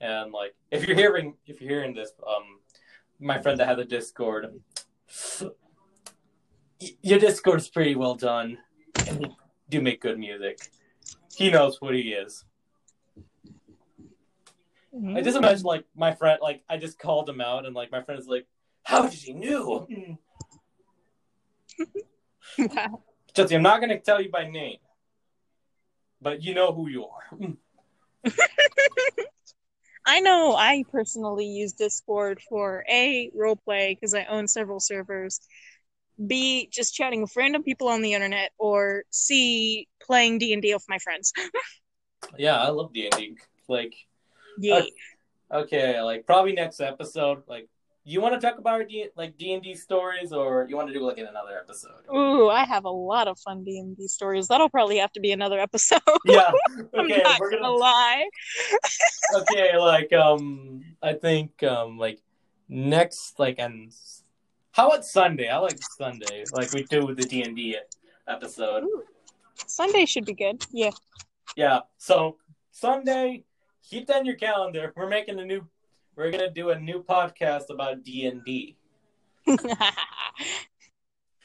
[0.00, 2.58] and like if you're hearing if you're hearing this, um,
[3.20, 4.60] my friend that has a Discord,
[7.02, 8.58] your Discord is pretty well done,
[9.06, 9.28] and you
[9.68, 10.58] do make good music.
[11.36, 12.44] He knows what he is.
[14.94, 15.16] Mm-hmm.
[15.16, 18.02] I just imagine like my friend, like I just called him out, and like my
[18.02, 18.46] friend is like,
[18.82, 19.86] "How did you know?"
[23.34, 24.78] Jesse, I'm not gonna tell you by name,
[26.20, 27.22] but you know who you are.
[30.06, 35.40] I know I personally use Discord for A, roleplay, because I own several servers,
[36.26, 40.98] B, just chatting with random people on the internet, or C, playing D&D with my
[40.98, 41.32] friends.
[42.38, 43.36] yeah, I love D and D.
[43.68, 43.94] Like,
[44.58, 44.76] Yeah.
[44.78, 44.92] Okay.
[45.52, 47.42] okay, like probably next episode.
[47.48, 47.68] Like,
[48.04, 50.94] you want to talk about D like D and D stories, or you want to
[50.94, 51.90] do like in another episode?
[52.14, 54.48] Ooh, I have a lot of fun D&D stories.
[54.48, 56.00] That'll probably have to be another episode.
[56.24, 56.50] Yeah.
[56.98, 57.76] I'm Okay, not we're gonna gonna.
[57.76, 58.24] lie.
[59.32, 62.20] Okay, like um, I think um, like
[62.68, 63.92] next like and
[64.80, 65.50] how about Sunday?
[65.50, 67.76] I like Sunday, like we do with the D and D
[68.26, 68.84] episode.
[68.84, 69.02] Ooh.
[69.66, 70.64] Sunday should be good.
[70.72, 70.92] Yeah.
[71.54, 71.80] Yeah.
[71.98, 72.38] So
[72.70, 73.44] Sunday,
[73.86, 74.94] keep that in your calendar.
[74.96, 75.66] We're making a new.
[76.16, 78.78] We're gonna do a new podcast about D and D,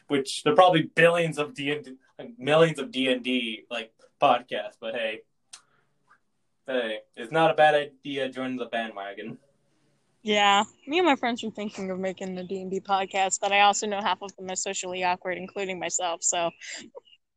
[0.07, 3.91] which there are probably billions of D and like millions of D and D like
[4.21, 4.77] podcasts.
[4.79, 5.19] But hey,
[6.67, 9.39] hey, it's not a bad idea joining the bandwagon.
[10.25, 10.63] Yeah.
[10.87, 14.01] Me and my friends are thinking of making a D&D podcast, but I also know
[14.01, 16.23] half of them are socially awkward, including myself.
[16.23, 16.49] So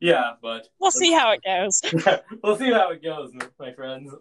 [0.01, 1.83] Yeah, but we'll see how it goes.
[2.43, 4.15] we'll see how it goes, my friends.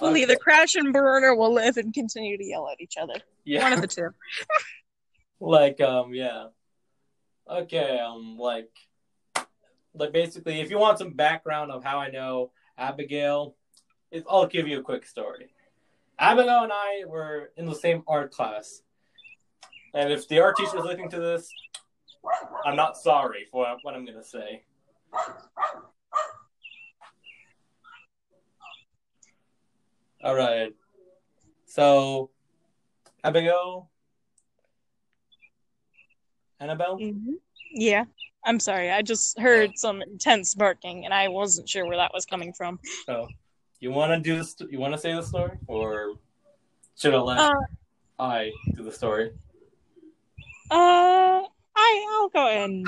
[0.00, 3.14] We'll either crash and burn or we'll live and continue to yell at each other.
[3.44, 3.62] Yeah.
[3.62, 4.08] One of the two.
[5.40, 6.46] like um yeah
[7.50, 8.70] okay um like
[9.92, 13.56] like basically if you want some background of how i know abigail
[14.30, 15.52] i'll give you a quick story
[16.18, 18.82] abigail and i were in the same art class
[19.94, 21.52] and if the art teacher is listening to this
[22.64, 24.62] i'm not sorry for what i'm gonna say
[30.22, 30.72] all right
[31.66, 32.30] so
[33.24, 33.88] abigail
[36.60, 36.96] Annabelle?
[36.96, 37.34] Mhm.
[37.72, 38.04] Yeah.
[38.44, 38.88] I'm sorry.
[38.90, 42.78] I just heard some intense barking and I wasn't sure where that was coming from.
[43.08, 43.26] Oh,
[43.82, 44.54] you want to do this?
[44.70, 46.14] You want to say the story, or
[46.96, 47.52] should I let Uh,
[48.16, 49.32] I do the story?
[50.70, 51.42] Uh,
[51.76, 52.86] I I'll go and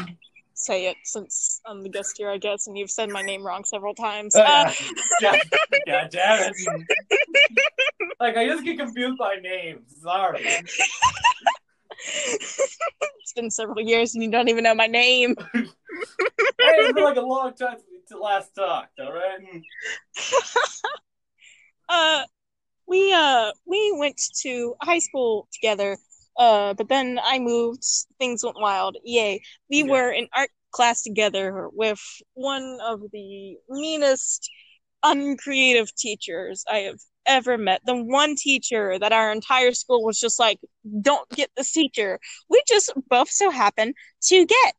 [0.55, 3.65] say it since I'm the guest here, I guess, and you've said my name wrong
[3.65, 4.37] several times.
[4.37, 4.73] Uh,
[5.21, 5.37] yeah,
[5.85, 6.87] yeah, damn it!
[8.21, 9.97] like I just get confused by names.
[10.01, 10.45] Sorry.
[12.07, 15.35] it's been several years and you don't even know my name.
[15.55, 15.67] hey,
[16.61, 17.79] it's been like a long time
[18.11, 18.99] last talked.
[19.01, 19.39] All right.
[21.89, 22.23] uh,
[22.87, 25.97] we uh we went to high school together.
[26.37, 27.85] Uh, but then I moved.
[28.19, 28.97] Things went wild.
[29.05, 29.41] Yay!
[29.71, 29.91] We Yeah.
[29.91, 32.01] were in art class together with
[32.35, 34.51] one of the meanest,
[35.05, 37.83] uncreative teachers I have ever met.
[37.87, 40.59] The one teacher that our entire school was just like,
[41.01, 42.19] "Don't get this teacher."
[42.51, 44.75] We just both so happen to get.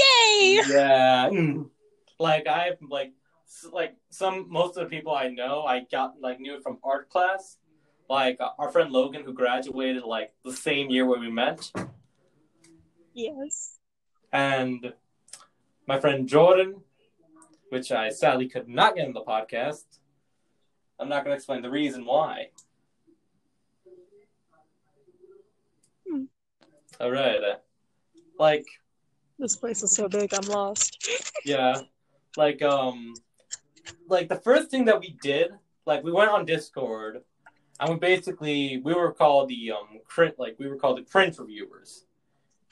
[0.00, 0.60] Yay!
[0.68, 1.30] Yeah.
[2.18, 3.12] Like I've like
[3.72, 7.56] like some most of the people I know I got like knew from art class.
[8.08, 11.70] Like uh, our friend Logan who graduated like the same year where we met.
[13.14, 13.78] Yes.
[14.32, 14.92] and
[15.86, 16.82] my friend Jordan,
[17.70, 19.84] which I sadly could not get in the podcast.
[21.00, 22.50] I'm not going to explain the reason why.
[26.08, 26.24] Hmm.
[27.00, 27.42] All right.
[27.42, 27.56] uh,
[28.38, 28.66] Like,
[29.38, 31.08] This place is so big, I'm lost.
[31.44, 31.80] yeah.
[32.36, 33.14] Like, um,
[34.08, 35.50] like the first thing that we did,
[35.86, 37.22] like we went on Discord
[37.80, 41.38] and we basically, we were called the, um, crit, like we were called the cringe
[41.38, 42.04] reviewers.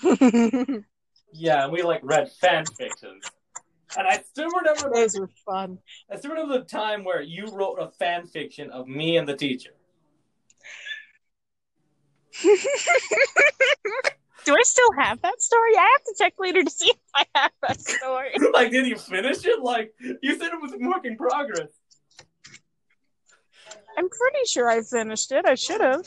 [1.38, 3.24] Yeah, and we like read fan fictions.
[3.96, 5.78] And I still remember Those were fun.
[6.10, 9.36] I still remember the time where you wrote a fan fiction of me and the
[9.36, 9.70] teacher.
[14.46, 15.76] Do I still have that story?
[15.76, 18.30] I have to check later to see if I have that story.
[18.52, 19.60] like, did you finish it?
[19.60, 21.66] Like, you said it was a work in progress.
[23.98, 25.46] I'm pretty sure I finished it.
[25.46, 26.06] I should have.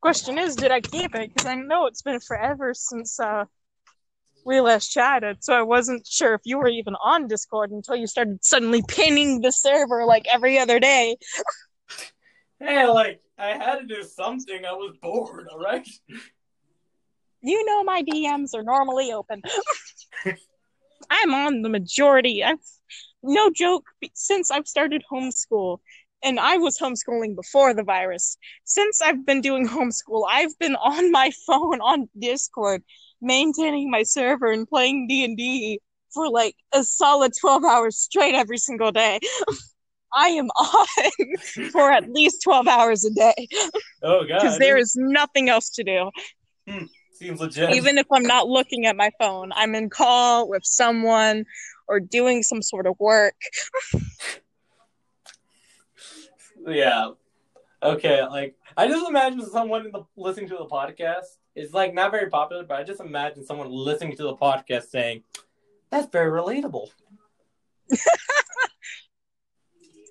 [0.00, 1.34] Question is, did I keep it?
[1.34, 3.44] Because I know it's been forever since uh
[4.46, 8.06] we last chatted, so I wasn't sure if you were even on Discord until you
[8.06, 11.16] started suddenly pinning the server like every other day.
[12.58, 14.64] Hey, like I had to do something.
[14.64, 15.46] I was bored.
[15.52, 15.86] All right.
[17.42, 19.42] You know my DMs are normally open.
[21.10, 22.42] I'm on the majority.
[22.42, 22.58] I've
[23.22, 23.84] no joke
[24.14, 25.78] since I've started homeschool
[26.22, 28.36] and I was homeschooling before the virus.
[28.64, 32.82] Since I've been doing homeschool, I've been on my phone on Discord
[33.20, 35.80] maintaining my server and playing D&D
[36.12, 39.20] for like a solid 12 hours straight every single day.
[40.14, 41.30] I am on
[41.70, 43.48] for at least 12 hours a day.
[44.02, 44.40] Oh god.
[44.40, 46.10] Because there is nothing else to do.
[46.68, 46.84] Hmm,
[47.16, 47.74] seems legit.
[47.74, 51.44] Even if I'm not looking at my phone, I'm in call with someone
[51.88, 53.34] or doing some sort of work.
[56.66, 57.10] yeah.
[57.82, 61.36] Okay, like I just imagine someone in the listening to the podcast.
[61.54, 65.22] It's like not very popular, but I just imagine someone listening to the podcast saying,
[65.90, 66.88] "That's very relatable."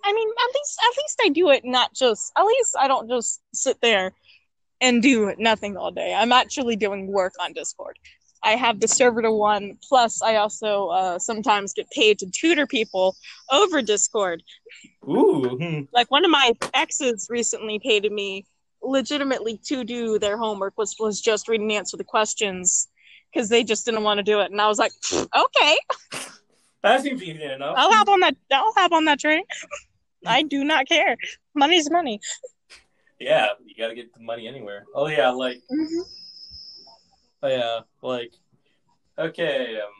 [0.07, 3.09] I mean, at least at least I do it not just at least I don't
[3.09, 4.13] just sit there
[4.81, 6.13] and do nothing all day.
[6.13, 7.97] I'm actually doing work on Discord.
[8.43, 12.67] I have the server to one, plus I also uh, sometimes get paid to tutor
[12.67, 13.15] people
[13.51, 14.43] over Discord.
[15.09, 15.87] Ooh.
[15.91, 18.45] Like one of my exes recently paid me
[18.83, 22.87] legitimately to do their homework, which was just read and answer the questions
[23.33, 25.77] because they just didn't want to do it, and I was like, okay,
[26.83, 27.75] That seems easy enough.
[27.77, 28.35] I'll hop on that.
[28.51, 29.43] I'll hop on that train.
[30.25, 31.17] I do not care.
[31.53, 32.19] Money's money.
[33.19, 34.85] Yeah, you gotta get the money anywhere.
[34.93, 35.61] Oh yeah, like
[37.43, 38.33] oh yeah, like
[39.17, 39.79] okay.
[39.79, 39.91] Um,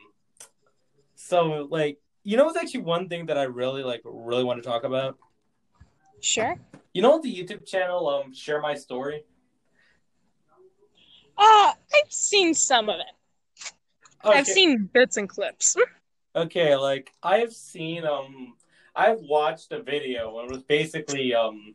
[1.15, 4.67] so like you know, it's actually one thing that I really like, really want to
[4.67, 5.17] talk about.
[6.21, 6.55] Sure.
[6.93, 9.23] You know the YouTube channel, um, share my story.
[11.37, 13.71] Uh, I've seen some of it.
[14.25, 14.39] Okay.
[14.39, 15.75] I've seen bits and clips.
[16.35, 18.55] Okay, like I've seen um
[18.93, 21.73] I've watched a video and it was basically um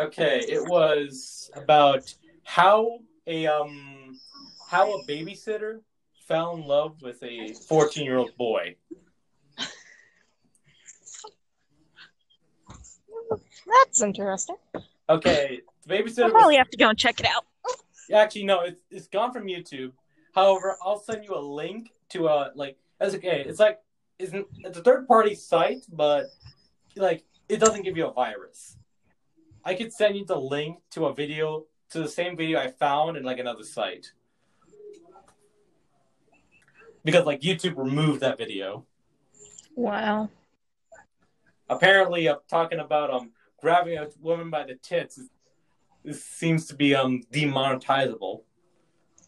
[0.00, 2.12] okay, it was about
[2.44, 4.18] how a um
[4.68, 5.80] how a babysitter
[6.26, 8.76] fell in love with a 14-year-old boy.
[13.66, 14.56] That's interesting.
[15.08, 17.44] Okay, the babysitter I'll was probably have to go and check it out.
[18.12, 19.92] Actually, no, it's it's gone from YouTube.
[20.34, 22.76] However, I'll send you a link to a like.
[22.98, 23.44] That's okay.
[23.46, 23.80] It's like
[24.18, 26.26] isn't it's a third party site, but
[26.96, 28.76] like it doesn't give you a virus.
[29.64, 33.16] I could send you the link to a video to the same video I found
[33.16, 34.12] in like another site
[37.04, 38.86] because like YouTube removed that video.
[39.74, 40.30] Wow.
[41.68, 43.30] Apparently, uh, talking about um
[43.60, 45.28] grabbing a woman by the tits is,
[46.04, 48.42] this seems to be um demonetizable.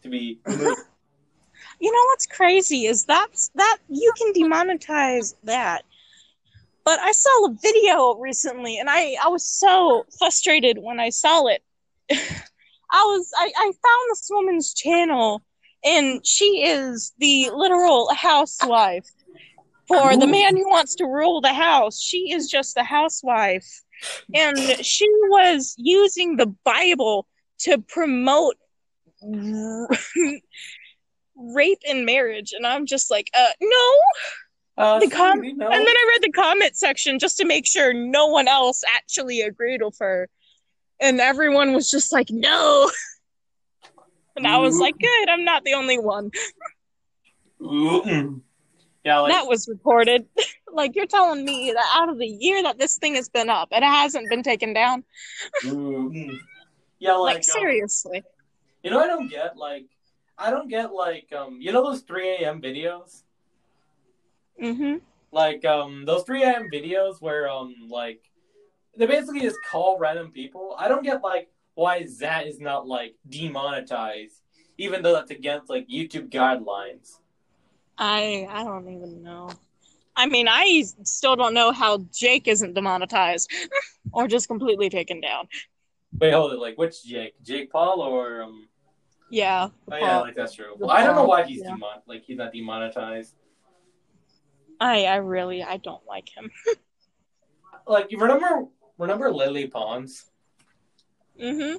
[0.01, 0.39] To be
[1.79, 5.83] You know what's crazy is that's that you can demonetize that.
[6.85, 11.47] But I saw a video recently and I, I was so frustrated when I saw
[11.47, 11.63] it.
[12.11, 15.41] I was I, I found this woman's channel
[15.83, 19.07] and she is the literal housewife
[19.87, 22.01] for the man who wants to rule the house.
[22.01, 23.81] She is just the housewife.
[24.33, 27.27] And she was using the Bible
[27.59, 28.55] to promote
[31.35, 33.99] rape in marriage and i'm just like uh no
[34.77, 38.27] uh, The com- and then i read the comment section just to make sure no
[38.27, 40.29] one else actually agreed with her.
[40.99, 42.89] And everyone was just like no.
[44.35, 46.31] And i was like good i'm not the only one.
[49.05, 50.25] Yeah, like that was reported
[50.73, 53.69] like you're telling me that out of the year that this thing has been up
[53.71, 55.03] and it hasn't been taken down?
[56.99, 58.23] Yeah, like, like, um, seriously.
[58.81, 59.87] you know, I don't get like,
[60.37, 62.61] I don't get like, um, you know those three a.m.
[62.61, 63.23] videos,
[64.61, 64.97] mm-hmm
[65.31, 66.69] like, um, those three a.m.
[66.71, 68.21] videos where, um, like,
[68.95, 70.75] they basically just call random people.
[70.77, 74.41] I don't get like why that is not like demonetized,
[74.77, 77.17] even though that's against like YouTube guidelines.
[77.97, 79.49] i i don't even know
[80.15, 83.51] i mean i still don't know how jake isn't demonetized
[84.11, 85.47] or just completely taken down
[86.19, 87.33] Wait, hold it, like which Jake?
[87.43, 88.67] Jake Paul or um?
[89.31, 89.69] Yeah.
[89.91, 90.75] Oh yeah, like that's true.
[90.77, 93.33] Well, I don't know why he's demon like he's not demonetized.
[94.83, 96.51] I I really I don't like him.
[97.85, 98.67] Like you remember
[98.97, 100.31] remember Lily Pons?
[101.37, 101.75] Mm-hmm.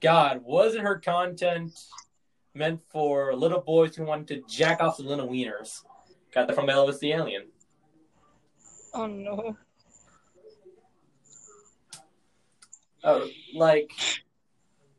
[0.00, 1.72] God, wasn't her content
[2.54, 5.80] meant for little boys who wanted to jack off the little wieners?
[6.32, 7.48] Got that from Elvis the Alien.
[8.94, 9.56] Oh no.
[13.02, 13.90] Oh, like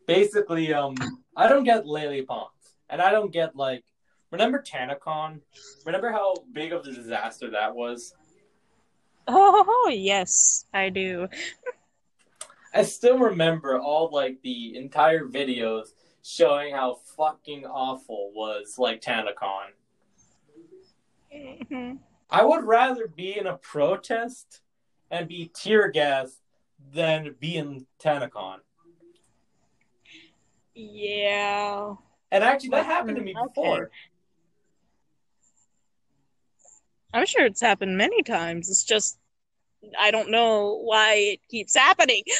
[0.05, 0.95] basically, um,
[1.33, 3.85] I don't get Lily Pons, and I don't get like
[4.31, 5.41] remember TanaCon?
[5.85, 8.13] Remember how big of a disaster that was?
[9.27, 11.27] Oh yes, I do.
[12.73, 15.87] I still remember all like the entire videos
[16.23, 19.71] showing how fucking awful was like TanaCon.
[21.35, 21.99] Mhm.
[22.29, 24.61] I would rather be in a protest
[25.09, 26.39] and be tear gassed
[26.93, 28.59] than be in TanaCon.
[30.73, 31.95] Yeah.
[32.31, 33.47] And actually, that happened to me Okay.
[33.47, 33.91] before.
[37.13, 38.69] I'm sure it's happened many times.
[38.69, 39.17] It's just
[39.99, 42.23] I don't know why it keeps happening.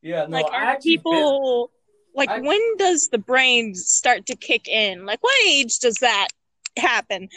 [0.00, 1.70] Yeah, no, like are actually been- people
[2.14, 5.04] like I- when does the brain start to kick in?
[5.04, 6.28] Like what age does that
[6.78, 7.28] happen?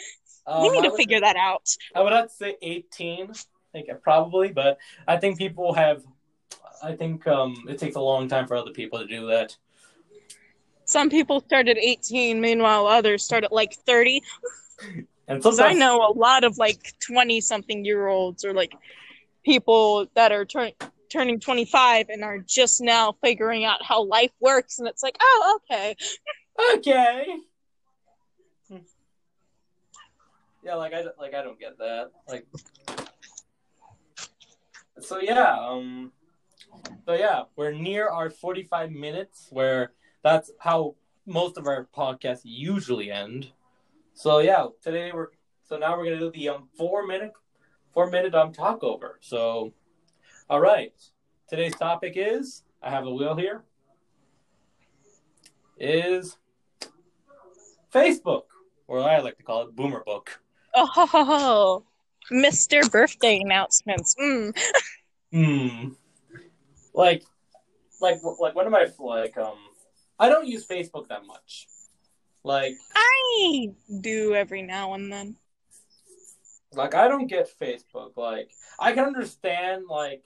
[0.46, 1.68] um, we need I to would- figure that out.
[1.94, 3.30] I would have to say 18.
[3.30, 3.34] I
[3.72, 6.04] think probably, but I think people have.
[6.82, 9.56] I think um, it takes a long time for other people to do that.
[10.84, 14.22] Some people start at 18, meanwhile others start at like 30.
[15.28, 18.72] And Because sometimes I know a lot of like 20 something year olds or like
[19.44, 20.72] people that are turn-
[21.10, 24.78] turning 25 and are just now figuring out how life works.
[24.78, 25.96] And it's like, oh, okay.
[26.74, 27.26] okay.
[30.64, 32.12] Yeah, like I like I don't get that.
[32.28, 32.46] Like,
[35.00, 36.12] so yeah, um,
[37.04, 39.90] so yeah, we're near our forty-five minutes, where
[40.22, 40.94] that's how
[41.26, 43.50] most of our podcasts usually end.
[44.14, 45.28] So yeah, today we're
[45.64, 47.32] so now we're gonna do the um four-minute,
[47.92, 49.18] four-minute um talk over.
[49.20, 49.72] So,
[50.48, 50.92] all right,
[51.48, 53.64] today's topic is I have the wheel here.
[55.78, 56.36] Is
[57.92, 58.44] Facebook,
[58.86, 60.40] or I like to call it Boomer Book.
[60.74, 61.84] Oh,
[62.32, 62.90] Mr.
[62.90, 64.14] Birthday announcements.
[64.20, 64.56] Mm.
[65.32, 65.88] Hmm.
[66.94, 67.24] Like,
[68.00, 69.56] like, like, one of my like, um,
[70.18, 71.66] I don't use Facebook that much.
[72.44, 75.36] Like, I do every now and then.
[76.74, 78.16] like I don't get Facebook.
[78.16, 80.24] Like, I can understand like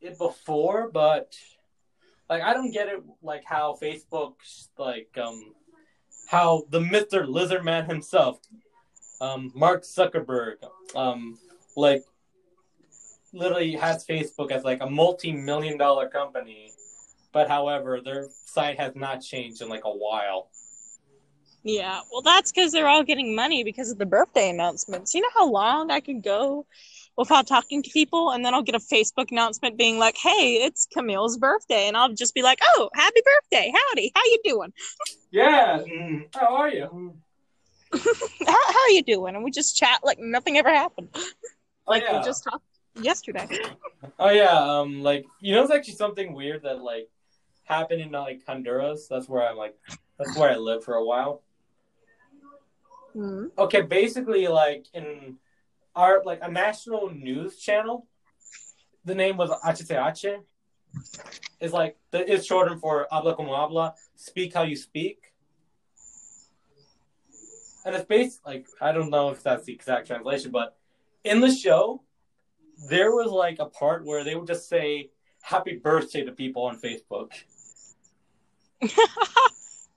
[0.00, 1.34] it before, but
[2.28, 3.02] like I don't get it.
[3.22, 5.54] Like how Facebook's like, um,
[6.28, 8.38] how the Mister Lizardman himself,
[9.20, 10.56] um, Mark Zuckerberg,
[10.94, 11.38] um,
[11.76, 12.02] like,
[13.32, 16.72] literally has Facebook as like a multi-million dollar company,
[17.32, 20.48] but however, their site has not changed in like a while.
[21.66, 25.14] Yeah, well, that's because they're all getting money because of the birthday announcements.
[25.14, 26.64] You know how long I could go
[27.16, 30.86] without talking to people, and then I'll get a Facebook announcement being like, "Hey, it's
[30.86, 33.72] Camille's birthday," and I'll just be like, "Oh, happy birthday!
[33.74, 34.72] Howdy, how you doing?
[35.32, 35.80] Yeah.
[35.80, 37.16] mm, How are you?
[37.92, 38.00] How
[38.46, 41.08] how are you doing?" And we just chat like nothing ever happened,
[41.88, 42.16] like yeah.
[42.20, 42.64] we just talked
[42.94, 43.48] yesterday.
[44.20, 47.08] Oh yeah, um, like you know, it's actually something weird that like
[47.64, 49.08] happened in like Honduras.
[49.10, 49.74] That's where I'm like,
[50.16, 51.42] that's where I lived for a while.
[53.16, 53.46] Hmm.
[53.56, 55.38] Okay, basically, like in
[55.94, 58.06] our like a national news channel,
[59.06, 60.42] the name was HCH.
[61.58, 65.32] Is like the it's shortened for habla como habla, speak how you speak.
[67.86, 70.76] And it's based like I don't know if that's the exact translation, but
[71.24, 72.02] in the show,
[72.90, 75.08] there was like a part where they would just say
[75.40, 77.32] happy birthday to people on Facebook.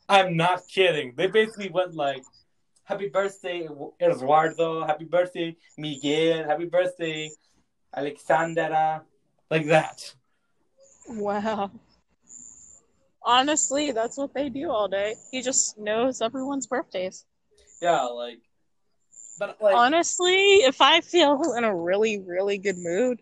[0.09, 1.15] I'm not kidding.
[1.17, 2.23] They basically went like,
[2.89, 3.69] "Happy birthday,
[4.01, 4.83] Eduardo!
[4.83, 6.43] Happy birthday, Miguel!
[6.43, 7.29] Happy birthday,
[7.95, 9.03] Alexandra!"
[9.51, 10.15] Like that.
[11.07, 11.69] Wow.
[13.21, 15.15] Honestly, that's what they do all day.
[15.31, 17.25] He just knows everyone's birthdays.
[17.79, 18.41] Yeah, like,
[19.37, 23.21] but like, Honestly, if I feel in a really, really good mood,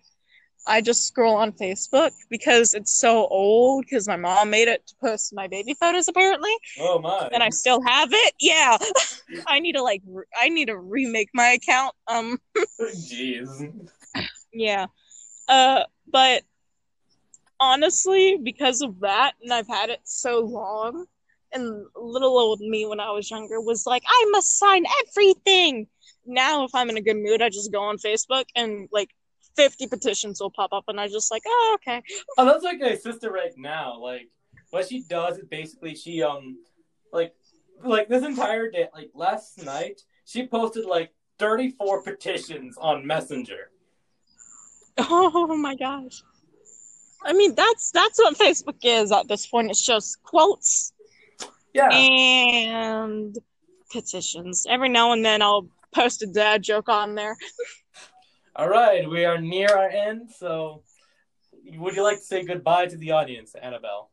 [0.67, 4.95] I just scroll on Facebook because it's so old because my mom made it to
[5.01, 8.33] post my baby photos apparently, oh my, and I still have it.
[8.39, 8.77] Yeah.
[9.47, 11.95] I need to like re- I need to remake my account.
[12.07, 12.37] Um
[12.81, 13.89] jeez.
[14.51, 14.87] yeah.
[15.47, 16.43] Uh but
[17.59, 21.05] honestly, because of that and I've had it so long
[21.53, 25.87] and little old me when I was younger was like, I must sign everything.
[26.25, 29.09] Now if I'm in a good mood, I just go on Facebook and like
[29.57, 32.01] 50 petitions will pop up and I just like, oh okay.
[32.37, 33.99] Oh, that's like my sister right now.
[33.99, 34.29] Like,
[34.69, 36.57] what she does is basically she um,
[37.11, 37.33] like,
[37.83, 43.71] like this entire day, like last night, she posted like 34 petitions on Messenger.
[44.99, 46.23] Oh my gosh.
[47.23, 49.69] I mean that's that's what Facebook is at this point.
[49.69, 50.93] It's just quotes
[51.73, 51.89] Yeah.
[51.91, 53.35] and
[53.91, 54.65] petitions.
[54.69, 57.35] Every now and then I'll post a dad joke on there.
[58.57, 60.31] All right, we are near our end.
[60.31, 60.81] So,
[61.75, 64.09] would you like to say goodbye to the audience, Annabelle?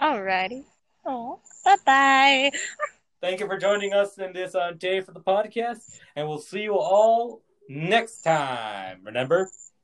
[0.00, 0.62] Alrighty.
[1.04, 2.52] Oh, bye bye.
[3.20, 6.62] Thank you for joining us in this uh, day for the podcast, and we'll see
[6.62, 9.00] you all next time.
[9.02, 9.50] Remember,